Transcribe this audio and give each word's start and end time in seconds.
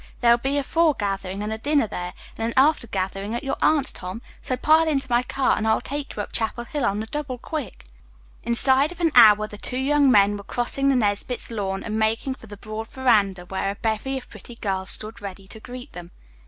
There'll 0.21 0.39
be 0.39 0.57
a 0.57 0.63
foregathering 0.63 1.43
and 1.43 1.53
a 1.53 1.59
dinner 1.59 1.85
there, 1.85 2.15
and 2.35 2.47
an 2.47 2.53
after 2.57 2.87
gathering 2.87 3.35
at 3.35 3.43
your 3.43 3.57
aunt's, 3.61 3.93
Tom. 3.93 4.23
So 4.41 4.57
pile 4.57 4.87
into 4.87 5.05
my 5.11 5.21
car 5.21 5.55
and 5.55 5.67
I'll 5.67 5.79
take 5.79 6.15
you 6.15 6.23
up 6.23 6.31
Chapel 6.31 6.63
Hill 6.63 6.87
on 6.87 6.99
the 7.01 7.05
double 7.05 7.37
quick." 7.37 7.85
Inside 8.41 8.91
of 8.91 8.99
an 8.99 9.11
hour 9.13 9.45
the 9.47 9.59
two 9.59 9.77
young 9.77 10.09
men 10.09 10.37
were 10.37 10.43
crossing 10.43 10.89
the 10.89 10.95
Nesbit's 10.95 11.51
lawn 11.51 11.83
and 11.83 11.99
making 11.99 12.33
for 12.33 12.47
the 12.47 12.57
broad 12.57 12.87
veranda 12.87 13.45
where 13.45 13.69
a 13.69 13.75
bevy 13.75 14.17
of 14.17 14.27
pretty 14.27 14.55
girls 14.55 14.89
stood 14.89 15.21
ready 15.21 15.47
to 15.49 15.59
greet 15.59 15.93
them. 15.93 16.09